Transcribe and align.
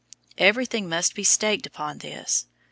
Everything 0.39 0.89
must 0.89 1.13
be 1.13 1.23
staked 1.23 1.67
upon 1.67 1.99
this. 1.99 2.47